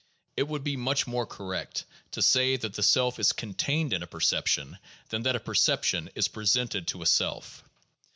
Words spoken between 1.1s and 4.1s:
correct to say that the self is contained in a